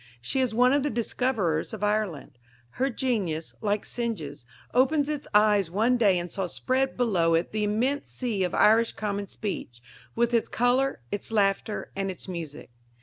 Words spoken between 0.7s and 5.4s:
of the discoverers of Ireland. Her genius, like Synge's, opened its